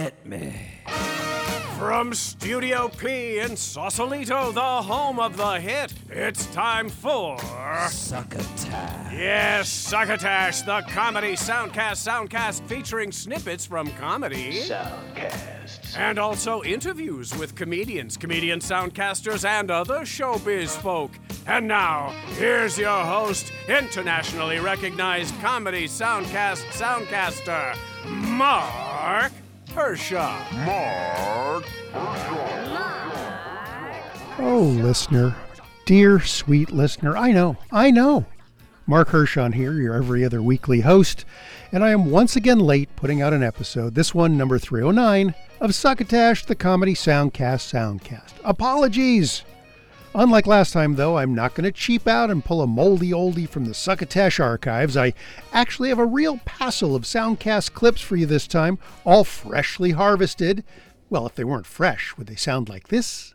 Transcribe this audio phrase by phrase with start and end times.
[0.00, 0.54] Hit me.
[1.78, 7.38] From Studio P in Sausalito, the home of the hit, it's time for.
[7.90, 9.12] Succotash.
[9.12, 14.62] Yes, Succotash, the comedy soundcast soundcast featuring snippets from comedy.
[14.62, 15.98] Soundcast.
[15.98, 21.10] And also interviews with comedians, comedian soundcasters, and other showbiz folk.
[21.46, 22.08] And now,
[22.38, 27.76] here's your host, internationally recognized comedy soundcast soundcaster,
[28.06, 29.32] Mark
[29.70, 30.66] Hershon.
[30.66, 31.64] Mark.
[34.38, 35.34] Oh, listener.
[35.84, 37.16] Dear, sweet listener.
[37.16, 38.26] I know, I know.
[38.86, 41.24] Mark Hershon here, your every other weekly host,
[41.70, 45.74] and I am once again late putting out an episode, this one number 309, of
[45.74, 48.32] Succotash, the Comedy Soundcast Soundcast.
[48.44, 49.44] Apologies!
[50.12, 53.48] Unlike last time, though, I'm not going to cheap out and pull a moldy oldie
[53.48, 54.96] from the Succotash archives.
[54.96, 55.14] I
[55.52, 60.64] actually have a real passel of Soundcast clips for you this time, all freshly harvested.
[61.10, 63.34] Well, if they weren't fresh, would they sound like this?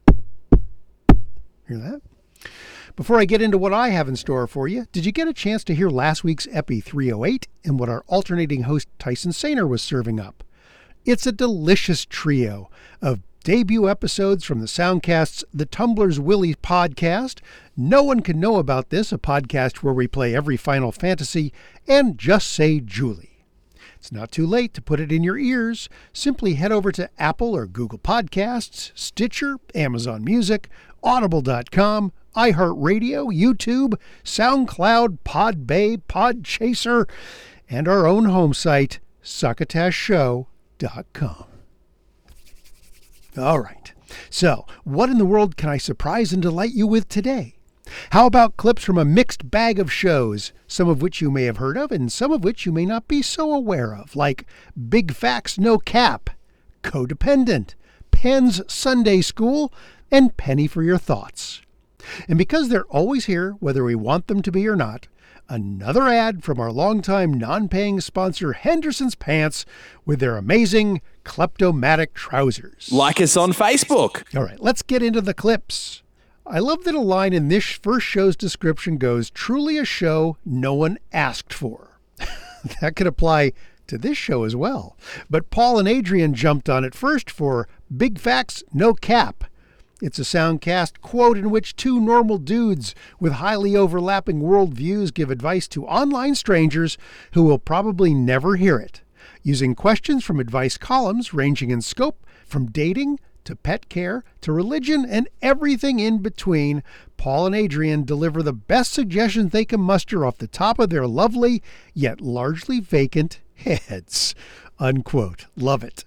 [1.67, 2.01] Hear that?
[2.97, 5.33] Before I get into what I have in store for you, did you get a
[5.33, 9.81] chance to hear last week's Epi 308 and what our alternating host Tyson Sainer was
[9.81, 10.43] serving up?
[11.05, 12.69] It's a delicious trio
[13.01, 17.41] of debut episodes from the Soundcast's The Tumblr's Willie podcast.
[17.77, 21.53] No one can know about this, a podcast where we play every Final Fantasy,
[21.87, 23.45] and Just Say Julie.
[23.97, 25.89] It's not too late to put it in your ears.
[26.11, 30.67] Simply head over to Apple or Google Podcasts, Stitcher, Amazon Music,
[31.03, 37.07] Audible.com, iHeartRadio, YouTube, SoundCloud, Podbay, Podchaser,
[37.69, 41.45] and our own home site, succotashshow.com.
[43.37, 43.93] All right.
[44.29, 47.55] So, what in the world can I surprise and delight you with today?
[48.11, 51.57] How about clips from a mixed bag of shows, some of which you may have
[51.57, 54.45] heard of and some of which you may not be so aware of, like
[54.89, 56.29] Big Facts No Cap,
[56.81, 57.75] Codependent,
[58.11, 59.71] Penn's Sunday School,
[60.09, 61.61] and Penny for Your Thoughts.
[62.27, 65.07] And because they're always here, whether we want them to be or not,
[65.49, 69.65] another ad from our longtime non paying sponsor, Henderson's Pants,
[70.05, 72.91] with their amazing kleptomatic trousers.
[72.91, 74.35] Like us on Facebook.
[74.35, 76.03] All right, let's get into the clips.
[76.47, 80.73] I love that a line in this first show's description goes, truly a show no
[80.75, 81.99] one asked for.
[82.81, 83.53] that could apply
[83.87, 84.95] to this show as well.
[85.29, 89.45] But Paul and Adrian jumped on it first for Big Facts, No Cap.
[90.05, 95.67] It's a soundcast quote in which two normal dudes with highly overlapping worldviews give advice
[95.69, 96.99] to online strangers
[97.31, 99.01] who will probably never hear it,
[99.41, 105.07] using questions from advice columns ranging in scope from dating to pet care to religion
[105.09, 106.83] and everything in between.
[107.17, 111.07] Paul and Adrian deliver the best suggestions they can muster off the top of their
[111.07, 111.63] lovely
[111.95, 114.35] yet largely vacant heads.
[114.77, 115.47] Unquote.
[115.55, 116.05] Love it.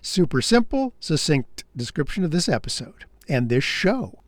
[0.00, 4.20] Super simple, succinct description of this episode and this show.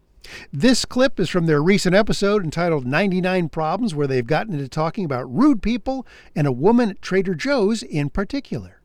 [0.52, 5.04] This clip is from their recent episode entitled 99 Problems, where they've gotten into talking
[5.04, 8.80] about rude people and a woman at Trader Joe's in particular.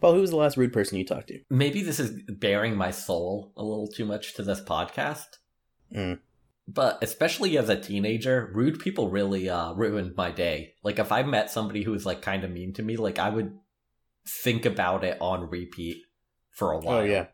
[0.00, 1.40] Paul, who was the last rude person you talked to?
[1.48, 5.38] Maybe this is bearing my soul a little too much to this podcast.
[5.94, 6.18] Mm.
[6.66, 10.74] But especially as a teenager, rude people really uh, ruined my day.
[10.82, 13.30] Like if I met somebody who was like kind of mean to me, like I
[13.30, 13.58] would
[14.26, 15.98] think about it on repeat
[16.50, 16.98] for a while.
[16.98, 17.26] Oh yeah.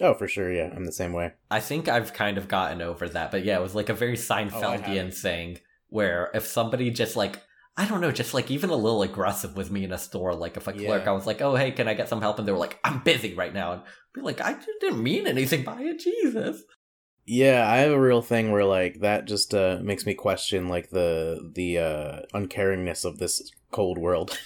[0.00, 0.52] Oh, for sure.
[0.52, 1.32] Yeah, I'm the same way.
[1.50, 3.30] I think I've kind of gotten over that.
[3.30, 5.14] But yeah, it was like a very Seinfeldian haven't.
[5.14, 5.58] thing
[5.88, 7.42] where if somebody just like
[7.78, 10.56] I don't know, just like even a little aggressive with me in a store, like
[10.56, 12.52] if a clerk, I was like, "Oh, hey, can I get some help?" And they
[12.52, 13.82] were like, "I'm busy right now," and
[14.14, 16.62] be like, "I didn't mean anything by it, Jesus."
[17.26, 20.88] Yeah, I have a real thing where like that just uh, makes me question like
[20.88, 24.38] the the uh, uncaringness of this cold world.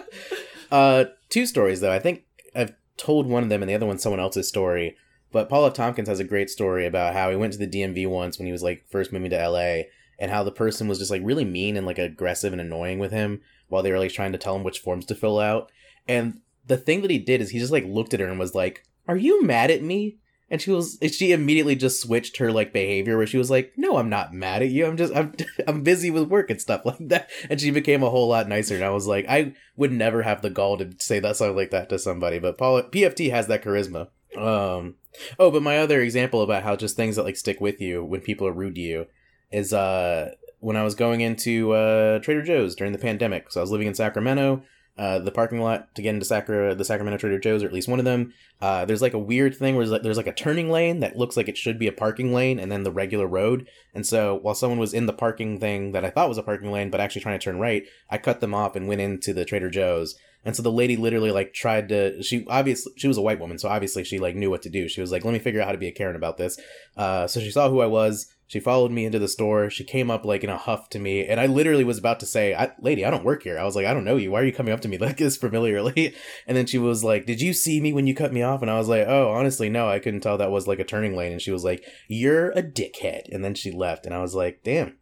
[0.72, 1.92] uh, two stories though.
[1.92, 2.24] I think
[2.56, 4.96] I've told one of them, and the other one's someone else's story.
[5.30, 5.74] But Paul F.
[5.74, 8.52] Tompkins has a great story about how he went to the DMV once when he
[8.52, 9.82] was like first moving to LA,
[10.18, 13.12] and how the person was just like really mean and like aggressive and annoying with
[13.12, 15.70] him while they were like trying to tell him which forms to fill out.
[16.06, 18.54] And the thing that he did is he just like looked at her and was
[18.54, 20.18] like, "Are you mad at me?"
[20.50, 23.98] And she was she immediately just switched her like behavior where she was like, "No,
[23.98, 24.86] I'm not mad at you.
[24.86, 25.34] I'm just I'm
[25.66, 28.74] I'm busy with work and stuff like that." And she became a whole lot nicer.
[28.74, 31.70] And I was like, I would never have the gall to say that something like
[31.70, 34.08] that to somebody, but Paul PFT has that charisma.
[34.36, 34.94] Um
[35.38, 38.20] oh, but my other example about how just things that like stick with you when
[38.20, 39.06] people are rude to you
[39.50, 43.52] is uh when I was going into uh Trader Joe's during the pandemic.
[43.52, 44.62] So I was living in Sacramento.
[44.98, 47.88] Uh, the parking lot to get into Sacra- the Sacramento Trader Joe's, or at least
[47.88, 50.32] one of them, uh, there's like a weird thing where there's like, there's like a
[50.32, 53.28] turning lane that looks like it should be a parking lane and then the regular
[53.28, 53.68] road.
[53.94, 56.72] And so while someone was in the parking thing that I thought was a parking
[56.72, 59.44] lane, but actually trying to turn right, I cut them off and went into the
[59.44, 60.16] Trader Joe's.
[60.44, 63.58] And so the lady literally like tried to she obviously she was a white woman,
[63.58, 64.88] so obviously she like knew what to do.
[64.88, 66.58] She was like, "Let me figure out how to be a Karen about this."
[66.96, 68.32] Uh, so she saw who I was.
[68.48, 69.68] She followed me into the store.
[69.68, 72.26] She came up like in a huff to me, and I literally was about to
[72.26, 74.30] say, I, "Lady, I don't work here." I was like, "I don't know you.
[74.30, 76.14] Why are you coming up to me like this familiarly?"
[76.46, 78.70] And then she was like, "Did you see me when you cut me off?" And
[78.70, 79.86] I was like, "Oh, honestly, no.
[79.86, 82.62] I couldn't tell that was like a turning lane." And she was like, "You're a
[82.62, 84.96] dickhead." And then she left, and I was like, "Damn,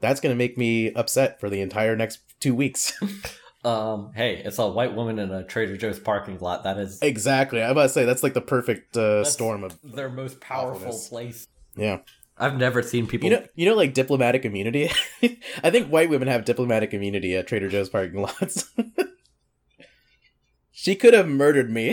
[0.00, 2.98] that's gonna make me upset for the entire next two weeks."
[3.64, 6.64] Um, hey, it's a white woman in a Trader Joe's parking lot.
[6.64, 7.62] That is exactly.
[7.62, 11.08] I about to say that's like the perfect uh, storm of their most powerful awfulness.
[11.08, 11.48] place.
[11.74, 12.00] yeah.
[12.36, 13.28] I've never seen people.
[13.30, 14.90] You know, you know, like diplomatic immunity.
[15.62, 18.72] I think white women have diplomatic immunity at Trader Joe's parking lots.
[20.72, 21.90] she could have murdered me.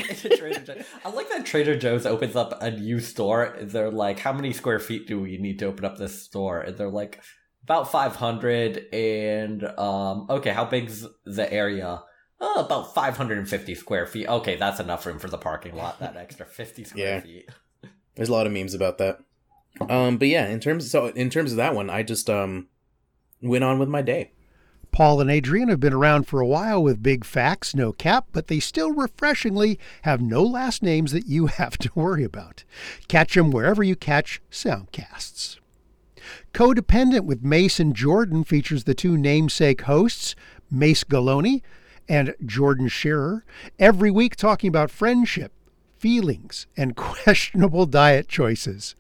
[1.06, 3.56] I like that Trader Joe's opens up a new store.
[3.62, 6.62] They're like, how many square feet do we need to open up this store?
[6.62, 7.22] And they're like,
[7.64, 8.88] about 500.
[8.94, 12.02] And, um, okay, how big's the area?
[12.40, 14.28] Oh, about 550 square feet.
[14.28, 17.20] Okay, that's enough room for the parking lot, that extra 50 square Yeah.
[17.22, 17.50] feet.
[18.16, 19.20] There's a lot of memes about that.
[19.80, 22.68] Um, but yeah, in terms so in terms of that one, I just um
[23.42, 24.32] went on with my day.
[24.92, 28.48] Paul and Adrian have been around for a while with big facts, no cap, but
[28.48, 32.64] they still refreshingly have no last names that you have to worry about.
[33.08, 35.58] Catch them wherever you catch soundcasts.
[36.54, 40.36] Codependent with and Jordan features the two namesake hosts,
[40.70, 41.62] Mace Galoni
[42.10, 43.46] and Jordan Shearer,
[43.80, 45.54] every week talking about friendship,
[45.98, 48.96] feelings, and questionable diet choices.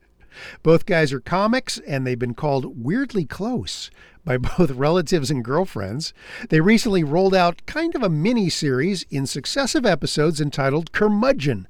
[0.63, 3.89] Both guys are comics, and they've been called weirdly close
[4.23, 6.13] by both relatives and girlfriends.
[6.49, 11.67] They recently rolled out kind of a mini series in successive episodes entitled Curmudgeon.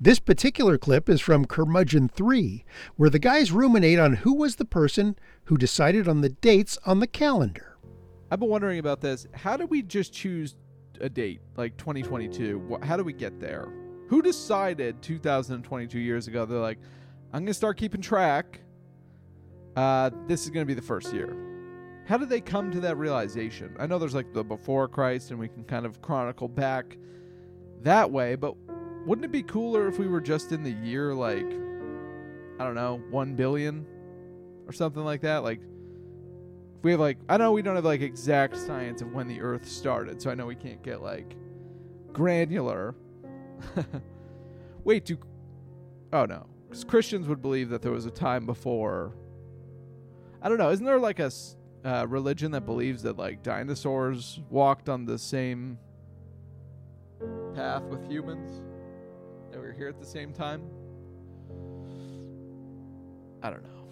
[0.00, 2.64] This particular clip is from Curmudgeon 3,
[2.96, 7.00] where the guys ruminate on who was the person who decided on the dates on
[7.00, 7.76] the calendar.
[8.30, 9.26] I've been wondering about this.
[9.32, 10.56] How do we just choose
[11.00, 12.78] a date like 2022?
[12.82, 13.72] How do we get there?
[14.08, 16.44] Who decided 2022 years ago?
[16.44, 16.78] They're like,
[17.34, 18.60] I'm gonna start keeping track.
[19.74, 21.36] Uh, this is gonna be the first year.
[22.06, 23.74] How did they come to that realization?
[23.76, 26.96] I know there's like the before Christ, and we can kind of chronicle back
[27.82, 28.54] that way, but
[29.04, 31.44] wouldn't it be cooler if we were just in the year like
[32.60, 33.84] I don't know, one billion
[34.68, 35.42] or something like that?
[35.42, 35.60] Like
[36.82, 39.66] we have like I know we don't have like exact science of when the Earth
[39.66, 41.34] started, so I know we can't get like
[42.12, 42.94] granular.
[44.84, 45.18] Wait, do
[46.12, 46.46] oh no,
[46.82, 49.14] Christians would believe that there was a time before.
[50.42, 50.70] I don't know.
[50.70, 51.30] Isn't there like a
[51.84, 55.78] uh, religion that believes that like dinosaurs walked on the same
[57.54, 58.62] path with humans?
[59.52, 60.62] That we were here at the same time.
[63.42, 63.88] I don't know.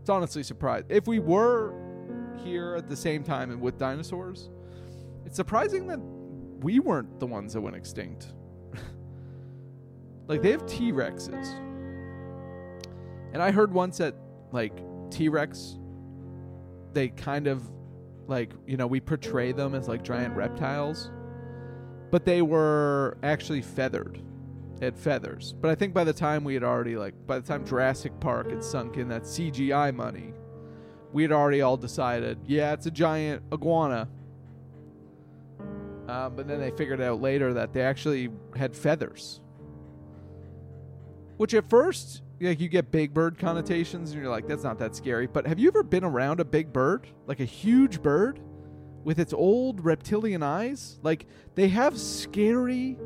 [0.00, 0.86] It's honestly surprised.
[0.88, 1.74] If we were
[2.42, 4.48] here at the same time and with dinosaurs,
[5.26, 6.00] it's surprising that
[6.62, 8.32] we weren't the ones that went extinct.
[10.28, 11.71] like they have T Rexes.
[13.32, 14.14] And I heard once that
[14.52, 14.72] like
[15.10, 15.78] T Rex
[16.92, 17.70] they kind of
[18.26, 21.10] like, you know, we portray them as like giant reptiles.
[22.10, 24.22] But they were actually feathered.
[24.78, 25.54] They had feathers.
[25.60, 28.50] But I think by the time we had already like by the time Jurassic Park
[28.50, 30.34] had sunk in that CGI money,
[31.12, 34.08] we had already all decided, yeah, it's a giant iguana.
[36.08, 39.40] Um, but then they figured out later that they actually had feathers.
[41.42, 44.94] Which at first, like you get big bird connotations, and you're like, that's not that
[44.94, 45.26] scary.
[45.26, 48.38] But have you ever been around a big bird, like a huge bird,
[49.02, 51.00] with its old reptilian eyes?
[51.02, 52.96] Like they have scary,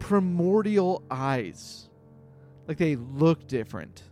[0.00, 1.88] primordial eyes.
[2.66, 4.02] Like they look different.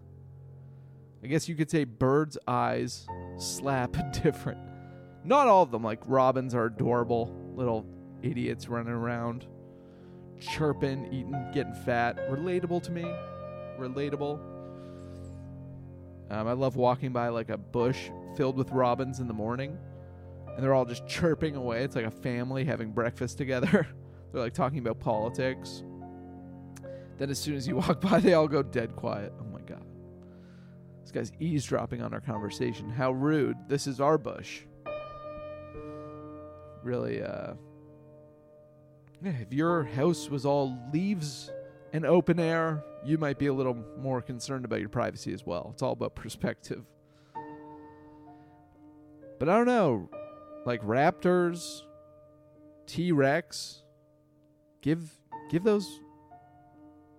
[1.24, 3.04] I guess you could say birds' eyes
[3.38, 4.60] slap different.
[5.24, 7.84] Not all of them, like robins are adorable little
[8.22, 9.44] idiots running around,
[10.38, 12.30] chirping, eating, getting fat.
[12.30, 13.12] Relatable to me.
[13.78, 14.38] Relatable.
[16.30, 19.78] Um, I love walking by like a bush filled with robins in the morning,
[20.48, 21.82] and they're all just chirping away.
[21.84, 23.86] It's like a family having breakfast together.
[24.32, 25.84] they're like talking about politics.
[27.18, 29.32] Then as soon as you walk by, they all go dead quiet.
[29.40, 29.84] Oh my god.
[31.02, 32.90] This guy's eavesdropping on our conversation.
[32.90, 33.56] How rude.
[33.68, 34.62] This is our bush.
[36.82, 37.54] Really, uh.
[39.22, 41.50] Yeah, if your house was all leaves
[41.96, 45.70] and open air, you might be a little more concerned about your privacy as well.
[45.72, 46.84] It's all about perspective.
[49.38, 50.10] But I don't know.
[50.66, 51.82] Like raptors,
[52.86, 53.82] T Rex,
[54.82, 55.10] give
[55.50, 56.00] give those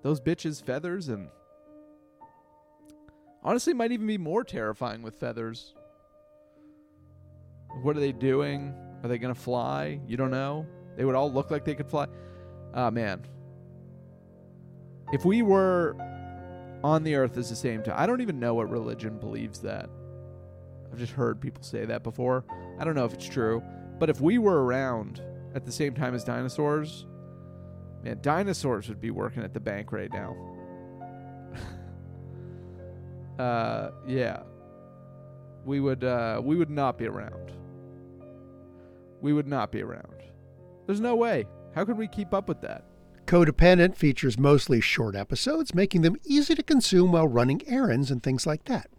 [0.04, 1.30] those bitches feathers and
[3.44, 5.74] honestly might even be more terrifying with feathers.
[7.82, 8.76] What are they doing?
[9.02, 10.00] Are they gonna fly?
[10.06, 10.68] You don't know.
[10.98, 12.06] They would all look like they could fly.
[12.76, 13.24] Oh man.
[15.14, 15.96] If we were
[16.84, 19.90] on the earth at the same time, I don't even know what religion believes that.
[20.92, 22.44] I've just heard people say that before.
[22.80, 23.64] I don't know if it's true,
[24.00, 25.22] but if we were around
[25.56, 27.06] at the same time as dinosaurs,
[28.04, 30.36] man, dinosaurs would be working at the bank right now.
[33.44, 34.42] uh, yeah,
[35.66, 37.52] we would uh, we would not be around.
[39.22, 40.24] We would not be around.
[40.86, 41.46] There's no way.
[41.74, 42.86] How could we keep up with that?
[43.28, 48.48] Codependent features mostly short episodes, making them easy to consume while running errands and things
[48.48, 48.90] like that.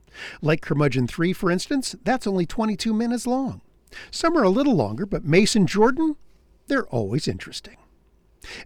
[0.43, 3.63] Like Curmudgeon 3, for instance, that's only 22 minutes long.
[4.11, 6.17] Some are a little longer, but Mason Jordan,
[6.67, 7.79] they're always interesting.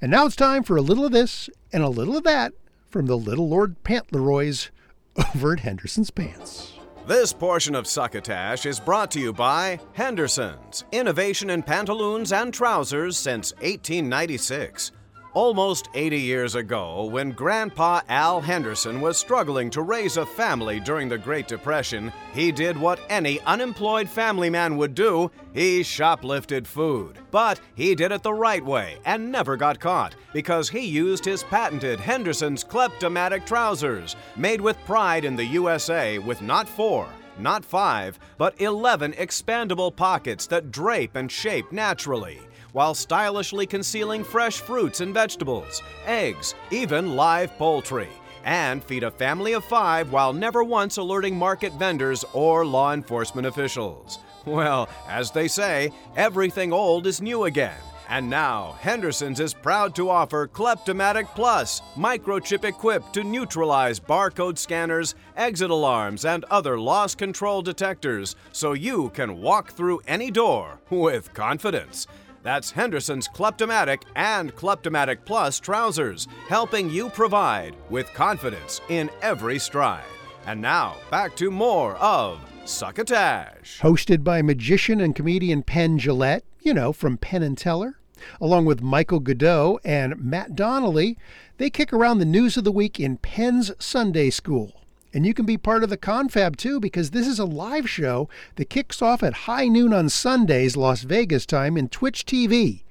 [0.00, 2.52] And now it's time for a little of this and a little of that
[2.90, 4.71] from the Little Lord Pantleroys
[5.35, 6.73] over at Henderson's Pants.
[7.07, 13.16] This portion of Succotash is brought to you by Henderson's, innovation in pantaloons and trousers
[13.16, 14.92] since 1896.
[15.34, 21.08] Almost 80 years ago, when Grandpa Al Henderson was struggling to raise a family during
[21.08, 27.18] the Great Depression, he did what any unemployed family man would do he shoplifted food.
[27.30, 31.44] But he did it the right way and never got caught because he used his
[31.44, 37.08] patented Henderson's Kleptomatic trousers, made with pride in the USA with not four,
[37.38, 42.38] not five, but 11 expandable pockets that drape and shape naturally
[42.72, 48.08] while stylishly concealing fresh fruits and vegetables, eggs, even live poultry,
[48.44, 53.46] and feed a family of five while never once alerting market vendors or law enforcement
[53.46, 54.18] officials.
[54.44, 57.78] Well, as they say, everything old is new again.
[58.08, 65.14] And now, Henderson's is proud to offer Kleptomatic Plus, microchip equipped to neutralize barcode scanners,
[65.36, 71.32] exit alarms, and other loss control detectors so you can walk through any door with
[71.32, 72.06] confidence.
[72.42, 80.04] That's Henderson's Kleptomatic and Kleptomatic Plus trousers, helping you provide with confidence in every stride.
[80.46, 83.80] And now, back to more of Succotash.
[83.80, 87.99] Hosted by magician and comedian Penn Jillette, you know, from Penn and Teller,
[88.40, 91.16] along with Michael Goudeau and Matt Donnelly,
[91.58, 94.81] they kick around the news of the week in Penn's Sunday School.
[95.14, 98.28] And you can be part of the confab too, because this is a live show
[98.57, 102.85] that kicks off at high noon on Sundays, Las Vegas time, in Twitch TV,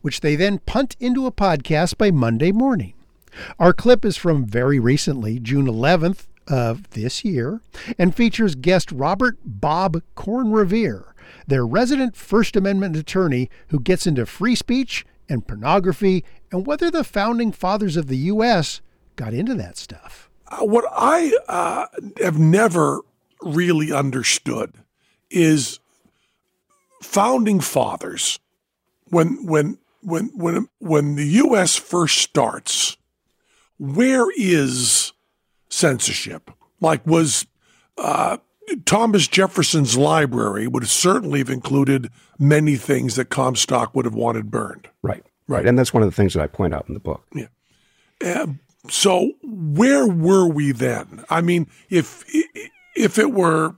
[0.00, 2.94] which they then punt into a podcast by Monday morning.
[3.58, 7.60] Our clip is from very recently, June 11th of this year,
[7.98, 11.14] and features guest Robert Bob Corn Revere,
[11.46, 17.04] their resident First Amendment attorney who gets into free speech and pornography and whether the
[17.04, 18.80] founding fathers of the U.S.
[19.14, 20.29] got into that stuff.
[20.50, 21.86] Uh, what I uh,
[22.22, 23.00] have never
[23.42, 24.74] really understood
[25.30, 25.78] is
[27.02, 28.38] founding fathers.
[29.06, 31.76] When when when when when the U.S.
[31.76, 32.96] first starts,
[33.78, 35.12] where is
[35.68, 36.50] censorship?
[36.80, 37.46] Like was
[37.98, 38.38] uh,
[38.84, 44.88] Thomas Jefferson's library would certainly have included many things that Comstock would have wanted burned.
[45.02, 47.26] Right, right, and that's one of the things that I point out in the book.
[47.34, 47.46] Yeah.
[48.24, 48.46] Uh,
[48.88, 51.24] so where were we then?
[51.28, 52.24] I mean, if
[52.96, 53.76] if it were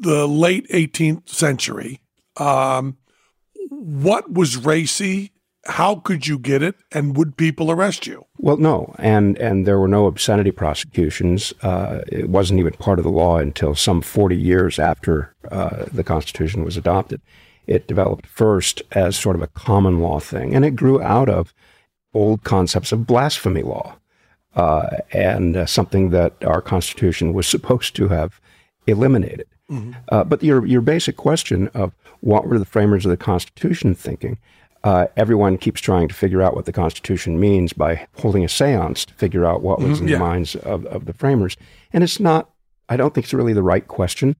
[0.00, 2.00] the late 18th century,
[2.36, 2.96] um,
[3.68, 5.32] what was racy?
[5.66, 6.76] How could you get it?
[6.92, 8.24] And would people arrest you?
[8.38, 11.52] Well, no, and and there were no obscenity prosecutions.
[11.62, 16.04] Uh, it wasn't even part of the law until some 40 years after uh, the
[16.04, 17.20] Constitution was adopted.
[17.66, 21.52] It developed first as sort of a common law thing, and it grew out of
[22.16, 23.86] old concepts of blasphemy law,
[24.54, 28.40] uh, and uh, something that our Constitution was supposed to have
[28.86, 29.46] eliminated.
[29.70, 29.92] Mm-hmm.
[30.08, 34.38] Uh, but your your basic question of what were the framers of the Constitution thinking?
[34.84, 39.04] Uh, everyone keeps trying to figure out what the Constitution means by holding a séance
[39.06, 40.14] to figure out what was Mhm, in yeah.
[40.18, 41.56] the minds of, of the framers,
[41.92, 42.42] and it's not.
[42.88, 44.36] I don't think it's really the right question.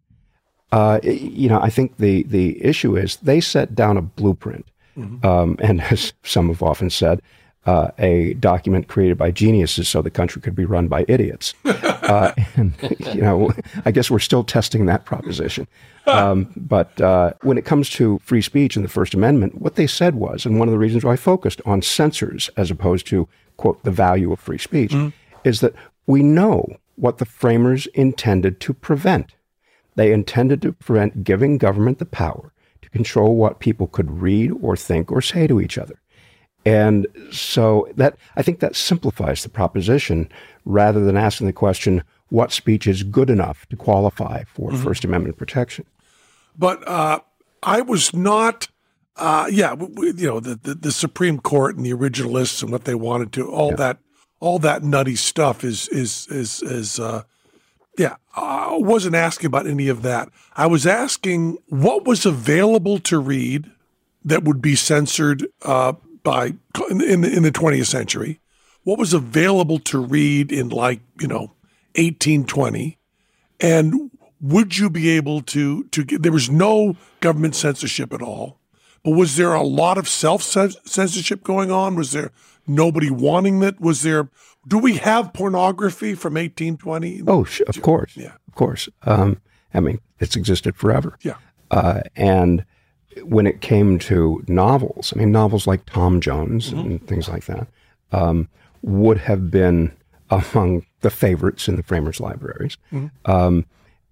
[0.70, 1.10] Uh, y-
[1.42, 4.66] you know, I think the the issue is they set down a blueprint,
[5.24, 7.20] um, and as some have often said,
[7.66, 11.52] uh, a document created by geniuses so the country could be run by idiots.
[11.64, 12.72] uh, and
[13.14, 13.52] you know,
[13.84, 15.66] I guess we're still testing that proposition.
[16.06, 19.88] Um, but uh, when it comes to free speech and the First Amendment, what they
[19.88, 23.28] said was, and one of the reasons why I focused on censors as opposed to
[23.56, 24.94] quote the value of free speech,
[25.42, 25.74] is that
[26.06, 29.34] we know what the framers intended to prevent.
[29.96, 34.76] They intended to prevent giving government the power to control what people could read or
[34.76, 35.98] think or say to each other.
[36.66, 40.28] And so that I think that simplifies the proposition
[40.64, 44.82] rather than asking the question, what speech is good enough to qualify for Mhm.
[44.82, 45.84] First Amendment protection?
[46.58, 47.20] But uh,
[47.62, 48.68] I was not
[49.16, 52.70] uh, yeah, w- w- you know, the, the, the Supreme Court and the originalists and
[52.70, 53.98] what they wanted to, all that,
[54.40, 57.22] all that nutty stuff is, is, is, is, uh,
[57.96, 60.28] yeah, I wasn't asking about any of that.
[60.54, 63.70] I was asking what was available to read
[64.22, 65.94] that would be censored uh,
[66.26, 66.46] by
[66.90, 68.40] in the, in the 20th century.
[68.82, 71.52] What was available to read in like you know
[71.94, 72.98] 1820,
[73.60, 76.22] and would you be able to to get?
[76.22, 78.58] There was no government censorship at all,
[79.04, 81.94] but was there a lot of self censorship going on?
[81.94, 82.32] Was there
[82.66, 83.80] nobody wanting that?
[83.80, 84.28] Was there?
[84.68, 87.22] Do we have pornography from 1820?
[87.26, 88.16] Oh, of course.
[88.16, 88.32] Yeah.
[88.48, 88.88] Of course.
[89.02, 89.40] Um,
[89.72, 91.16] I mean, it's existed forever.
[91.22, 91.36] Yeah.
[91.70, 92.64] Uh, and
[93.22, 97.66] when it came to novels, I mean, novels like Tom Jones and things like that
[98.12, 98.48] um,
[98.82, 99.92] would have been
[100.30, 102.76] among the favorites in the framers' libraries.
[103.24, 103.64] Um,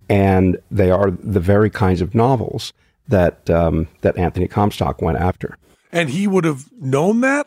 [0.08, 2.72] and they are the very kinds of novels
[3.08, 5.56] that um, that Anthony Comstock went after.
[5.92, 7.46] And he would have known that?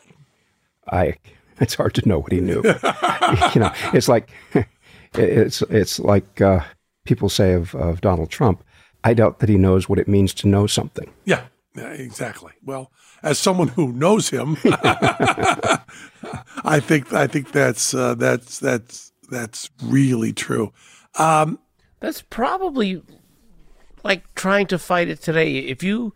[0.90, 1.14] I
[1.60, 2.62] it's hard to know what he knew.
[3.54, 4.30] you know, it's like
[5.14, 6.60] it's it's like uh,
[7.04, 8.62] people say of, of Donald Trump.
[9.08, 11.10] I doubt that he knows what it means to know something.
[11.24, 12.52] Yeah, yeah, exactly.
[12.64, 12.90] Well,
[13.22, 14.56] as someone who knows him,
[16.64, 20.72] I think I think that's uh, that's that's that's really true.
[21.16, 21.58] Um,
[22.00, 23.02] That's probably
[24.04, 25.56] like trying to fight it today.
[25.58, 26.14] If you,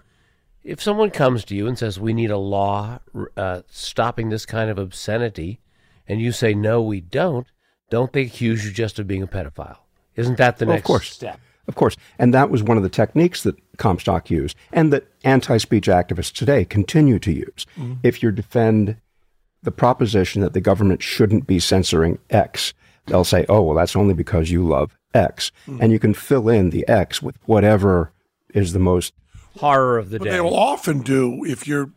[0.62, 2.98] if someone comes to you and says we need a law
[3.36, 5.60] uh, stopping this kind of obscenity,
[6.06, 7.46] and you say no, we don't,
[7.90, 9.78] don't they accuse you just of being a pedophile?
[10.14, 11.10] Isn't that the Well, of next course.
[11.10, 11.40] step?
[11.68, 11.96] Of course.
[12.18, 16.32] And that was one of the techniques that Comstock used and that anti speech activists
[16.32, 17.66] today continue to use.
[17.76, 17.94] Mm-hmm.
[18.02, 18.96] If you defend
[19.62, 22.74] the proposition that the government shouldn't be censoring X,
[23.06, 25.52] they'll say, oh, well, that's only because you love X.
[25.66, 25.78] Mm.
[25.80, 28.12] And you can fill in the X with whatever
[28.54, 29.12] is the most.
[29.58, 30.30] Horror of the but day.
[30.32, 31.90] they will often do if you're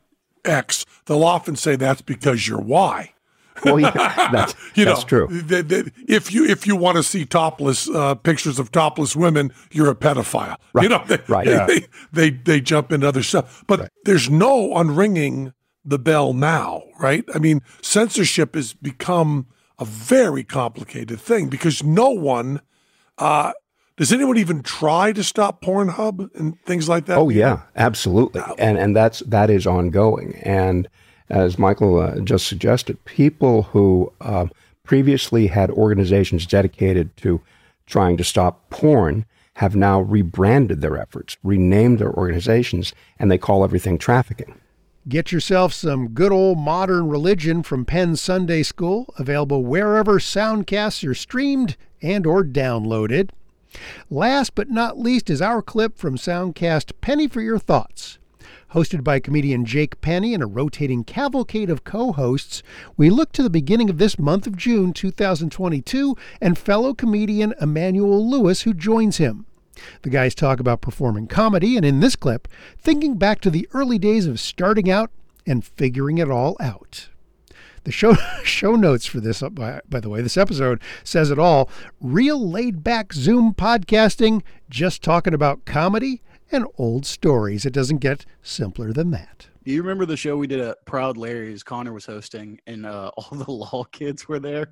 [0.43, 0.86] X.
[1.05, 3.13] They'll often say that's because you're Y.
[3.65, 3.91] Well, yeah,
[4.31, 5.27] that's, You that's know, true.
[5.41, 9.51] they- they- if you if you want to see topless uh, pictures of topless women,
[9.71, 10.58] you're a pedophile.
[10.73, 10.84] Right.
[10.84, 11.45] You Right, know, they, right.
[11.45, 11.65] They, Yeah.
[11.65, 15.53] they, they they jump into other stuff, but there's no unringing
[15.84, 17.23] the bell now, right?
[17.34, 19.45] I mean, censorship has become
[19.80, 22.62] a very complicated thing because no one.
[23.17, 23.53] Uh,
[23.97, 27.17] does anyone even try to stop Pornhub and things like that?
[27.17, 30.36] Oh yeah, absolutely, and and that's that is ongoing.
[30.43, 30.89] And
[31.29, 34.51] as Michael uh, just suggested, people who um,
[34.83, 37.41] previously had organizations dedicated to
[37.85, 43.63] trying to stop porn have now rebranded their efforts, renamed their organizations, and they call
[43.63, 44.55] everything trafficking.
[45.07, 51.13] Get yourself some good old modern religion from Penn Sunday School, available wherever soundcasts are
[51.13, 53.29] streamed and or downloaded.
[54.09, 58.17] Last but not least is our clip from Soundcast Penny for Your Thoughts.
[58.75, 62.61] Hosted by comedian Jake Penny and a rotating cavalcade of co hosts,
[62.97, 68.29] we look to the beginning of this month of June 2022 and fellow comedian Emmanuel
[68.29, 69.45] Lewis, who joins him.
[70.01, 73.97] The guys talk about performing comedy, and in this clip, thinking back to the early
[73.97, 75.09] days of starting out
[75.47, 77.07] and figuring it all out.
[77.85, 81.69] The show show notes for this, by, by the way, this episode says it all.
[82.01, 87.65] Real laid back Zoom podcasting, just talking about comedy and old stories.
[87.65, 89.47] It doesn't get simpler than that.
[89.63, 91.63] Do you remember the show we did at Proud Larry's?
[91.63, 94.67] Connor was hosting, and uh, all the law kids were there.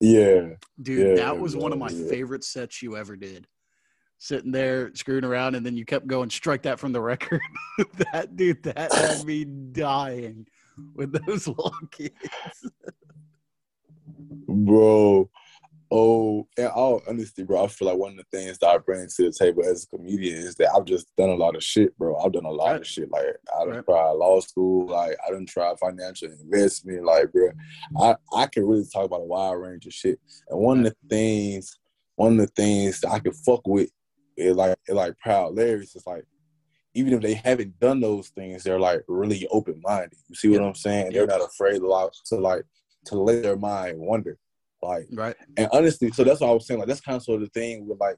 [0.00, 0.54] Yeah.
[0.82, 2.08] Dude, Yeah, that was one of my yeah.
[2.08, 3.46] favorite sets you ever did.
[4.18, 7.40] Sitting there screwing around, and then you kept going, strike that from the record.
[8.12, 10.46] that dude, that had me dying
[10.94, 12.12] with those law kids.
[14.48, 15.30] Bro.
[15.92, 19.08] Oh, and all honesty, bro, I feel like one of the things that I bring
[19.08, 21.98] to the table as a comedian is that I've just done a lot of shit,
[21.98, 22.16] bro.
[22.16, 22.80] I've done a lot Right.
[22.80, 23.10] of shit.
[23.10, 23.84] Like I done Right.
[23.84, 27.50] tried law school, like I done tried financial investment, like bro.
[27.98, 30.20] I, I can really talk about a wide range of shit.
[30.48, 31.76] And one of the things,
[32.14, 33.90] one of the things that I can fuck with
[34.36, 36.24] is like like proud Larry's is like
[36.94, 40.18] even if they haven't done those things, they're like really open minded.
[40.28, 40.68] You see what Yep.
[40.68, 41.12] I'm saying?
[41.12, 42.62] They're not afraid to like to like
[43.06, 44.38] to let their mind wander.
[44.82, 45.36] Like Right.
[45.56, 46.80] and honestly, so that's what I was saying.
[46.80, 48.16] Like that's kind of sort of the thing with like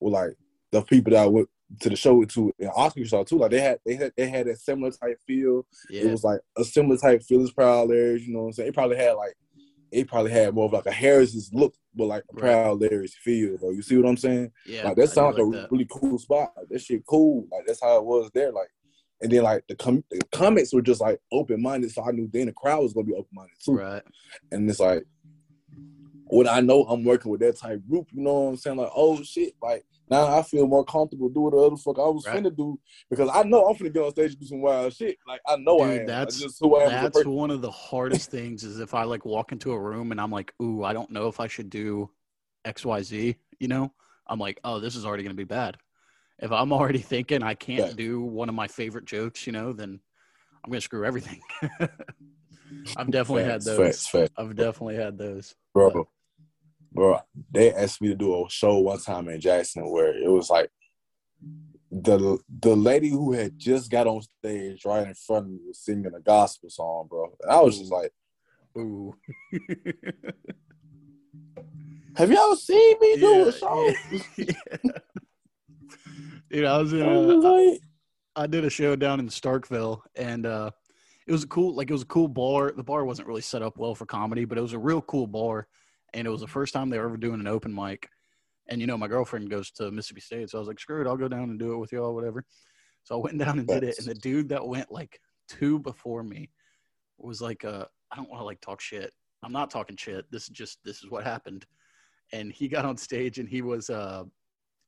[0.00, 0.34] with like
[0.72, 1.48] the people that I went
[1.80, 3.38] to the show too and Oscar saw too.
[3.38, 5.66] Like they had they had they had that similar type feel.
[5.90, 8.68] It was like a similar type feel as Proud Larry's, you know what I'm saying?
[8.70, 9.34] It probably had like
[9.92, 12.34] it probably had more of like a Harris's look, but like a.
[12.36, 13.70] Proud Larry's feel though.
[13.70, 14.52] You see what I'm saying?
[14.64, 14.84] Yeah.
[14.88, 15.72] like that sounds like, like a that.
[15.72, 16.52] really cool spot.
[16.56, 17.46] Like that shit cool.
[17.52, 18.52] Like that's how it was there.
[18.52, 18.68] Like
[19.22, 22.28] and then like the, com- the comments were just like open minded, so I knew
[22.32, 23.72] then the crowd was gonna be open minded too.
[23.74, 24.02] Right.
[24.50, 25.04] And it's like
[26.30, 28.76] when I know I'm working with that type group, you know what I'm saying?
[28.76, 32.24] Like, oh shit, like now I feel more comfortable doing the other fuck I was
[32.26, 32.42] Right.
[32.42, 35.18] finna do because I know I'm finna get on stage and do some wild shit.
[35.26, 36.06] Like I know I Dude, am.
[36.06, 36.90] that's That's just who I am.
[36.90, 40.20] that's one of the hardest things is if I like walk into a room and
[40.20, 42.10] I'm like, ooh, I don't know if I should do
[42.64, 43.36] X, Y, Z.
[43.58, 43.92] You know,
[44.26, 45.76] I'm like, oh, this is already gonna be bad.
[46.38, 47.92] If I'm already thinking I can't Yeah.
[47.96, 50.00] do one of my favorite jokes, you know, then
[50.64, 51.40] I'm gonna screw everything.
[52.96, 53.84] I've definitely Facts, had those.
[53.86, 54.30] facts, facts.
[54.36, 55.54] I've definitely had those.
[55.74, 56.08] bro.
[56.92, 60.50] Bro, they asked me to do a show one time in Jackson where it was
[60.50, 60.70] like
[61.90, 65.78] the the lady who had just got on stage right in front of me was
[65.78, 67.32] singing a gospel song, bro.
[67.42, 68.12] And I was just like,
[68.78, 69.14] Ooh.
[72.16, 73.92] "Have y'all seen me do Yeah, a show?"
[76.50, 77.80] Dude, I was in I a, like,
[78.36, 80.70] I did a show down in Starkville, and uh,
[81.26, 82.72] it was a cool, like it was a cool bar.
[82.72, 85.26] The bar wasn't really set up well for comedy, but it was a real cool
[85.26, 85.66] bar,
[86.14, 88.08] and it was the first time they were ever doing an open mic.
[88.68, 91.06] And you know, my girlfriend goes to Mississippi State, so I was like, screw it,
[91.06, 92.44] I'll go down and do it with y'all, whatever.
[93.04, 95.18] So I went down and did it, and the dude that went like
[95.48, 96.50] two before me
[97.18, 99.12] was like, uh, I don't want to like talk shit.
[99.42, 100.30] I'm not talking shit.
[100.30, 101.66] This is just this is what happened.
[102.32, 104.24] And he got on stage, and he was uh,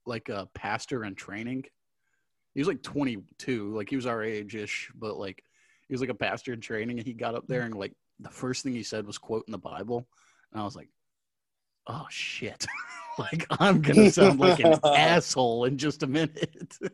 [0.06, 1.64] like a pastor in training
[2.54, 5.42] he was like 22 like he was our age ish but like
[5.88, 8.30] he was like a pastor in training and he got up there and like the
[8.30, 10.06] first thing he said was quoting the bible
[10.52, 10.88] and i was like
[11.87, 12.66] oh shit.
[13.18, 16.79] Like i'm gonna sound like an asshole in just a minute.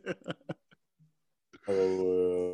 [1.67, 2.53] Oh,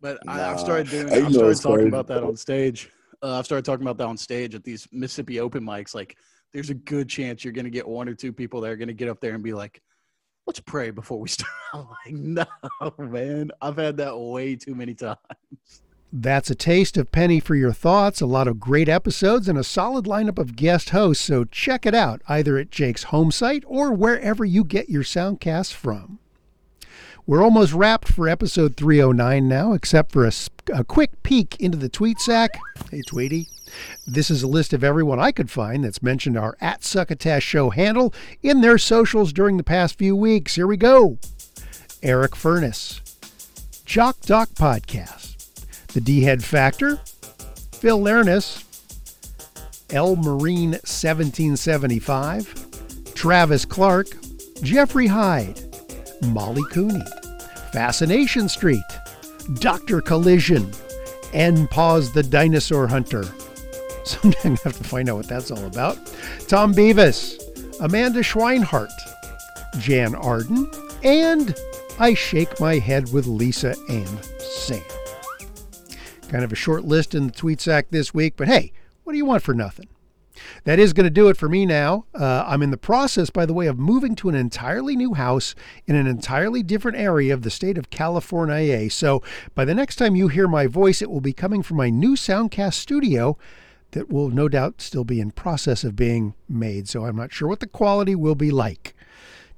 [0.00, 0.50] but I, Nah.
[0.52, 2.90] i've started doing i've started talking about that on stage.
[3.22, 5.94] Uh, i've started talking about that on stage at these mississippi open mics.
[5.94, 6.16] Like
[6.54, 9.10] there's a good chance you're gonna get one or two people that are gonna get
[9.10, 9.82] up there and be like
[10.46, 11.50] let's pray before we start.
[11.74, 12.46] I'm like no
[12.98, 13.50] man.
[13.60, 15.18] I've had that way too many times
[16.10, 19.64] That's a taste of Penny for your thoughts, a lot of great episodes, and a
[19.64, 21.24] solid lineup of guest hosts.
[21.24, 25.72] So check it out either at Jake's home site or wherever you get your soundcasts
[25.72, 26.18] from.
[27.26, 30.26] We're almost wrapped for episode 309 now, except for
[30.72, 32.58] a quick peek into the tweet sack.
[32.90, 33.48] Hey, Tweety.
[34.06, 37.68] This is a list of everyone I could find that's mentioned our at Succotash Show
[37.68, 40.54] handle in their socials during the past few weeks.
[40.54, 41.18] Here we go
[42.02, 43.02] Eric Furness,
[43.84, 45.17] Jock Doc Podcast,
[45.92, 47.00] The D Head Factor,
[47.72, 48.64] Phil Lernis,
[49.90, 54.06] L Marine 1775, Travis Clark,
[54.62, 55.60] Jeffrey Hyde,
[56.26, 57.04] Molly Cooney,
[57.72, 58.82] Fascination Street,
[59.54, 60.00] Dr.
[60.00, 60.70] Collision,
[61.32, 63.24] and Pause the Dinosaur Hunter.
[64.04, 65.96] Someday I'm going to have to find out what that's all about.
[66.48, 68.90] Tom Beavis, Amanda Schweinhart,
[69.78, 70.70] Jan Arden,
[71.02, 71.54] and
[71.98, 74.82] I Shake My Head with Lisa and Sam.
[76.28, 78.70] Kind of a short list in the tweet sack this week, but hey,
[79.02, 79.88] what do you want for nothing?
[80.64, 82.04] That is going to do it for me now.
[82.14, 85.54] Uh, I'm in the process, by the way, of moving to an entirely new house
[85.86, 88.90] in an entirely different area of the state of California.
[88.90, 89.22] So
[89.54, 92.14] by the next time you hear my voice, it will be coming from my new
[92.14, 93.38] Soundcast studio
[93.92, 96.88] that will no doubt still be in process of being made.
[96.88, 98.94] So I'm not sure what the quality will be like.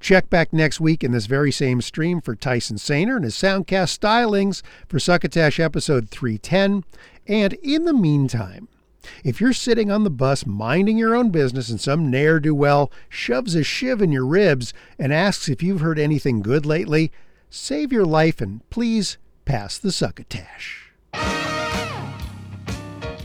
[0.01, 3.99] Check back next week in this very same stream for Tyson Sainer and his Soundcast
[3.99, 6.83] stylings for Succotash episode 310.
[7.27, 8.67] And in the meantime,
[9.23, 12.91] if you're sitting on the bus minding your own business and some ne'er do well
[13.09, 17.11] shoves a shiv in your ribs and asks if you've heard anything good lately,
[17.51, 20.80] save your life and please pass the succotash.